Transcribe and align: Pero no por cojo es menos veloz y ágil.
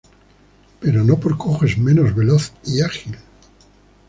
Pero 0.79 1.03
no 1.03 1.19
por 1.19 1.37
cojo 1.37 1.63
es 1.63 1.77
menos 1.77 2.15
veloz 2.15 2.53
y 2.65 2.81
ágil. 2.81 3.15